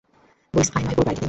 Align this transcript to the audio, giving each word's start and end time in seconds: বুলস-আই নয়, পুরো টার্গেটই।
বুলস-আই 0.53 0.83
নয়, 0.83 0.95
পুরো 0.95 1.05
টার্গেটই। 1.05 1.19